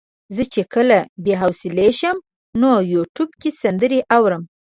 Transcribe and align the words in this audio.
زه 0.35 0.43
چې 0.53 0.61
کله 0.73 0.97
بې 1.23 1.33
حوصلې 1.41 1.89
شم 1.99 2.17
نو 2.59 2.69
په 2.79 2.83
يوټيوب 2.93 3.29
کې 3.41 3.49
سندرې 3.61 3.99
اورم. 4.15 4.43